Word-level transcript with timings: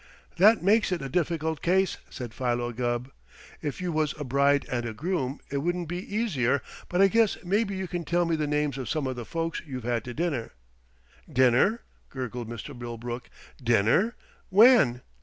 "That 0.37 0.63
makes 0.63 0.91
it 0.91 1.03
a 1.03 1.09
difficult 1.09 1.61
case," 1.61 1.97
said 2.09 2.33
Philo 2.33 2.71
Gubb. 2.71 3.11
"If 3.61 3.79
you 3.81 3.91
was 3.91 4.15
a 4.19 4.23
bride 4.23 4.65
and 4.71 4.83
a 4.83 4.93
groom 4.95 5.39
it 5.51 5.59
would 5.59 5.87
be 5.87 6.15
easier, 6.15 6.63
but 6.89 6.99
I 7.03 7.07
guess 7.07 7.37
maybe 7.43 7.75
you 7.75 7.87
can 7.87 8.03
tell 8.03 8.25
me 8.25 8.35
the 8.35 8.47
names 8.47 8.79
of 8.79 8.89
some 8.89 9.05
of 9.05 9.15
the 9.15 9.25
folks 9.25 9.61
you've 9.63 9.83
had 9.83 10.03
to 10.05 10.15
dinner." 10.15 10.53
"Dinner?" 11.31 11.81
gurgled 12.09 12.49
Mr. 12.49 12.75
Millbrook. 12.75 13.29
"Dinner? 13.63 14.15
When?" 14.49 15.01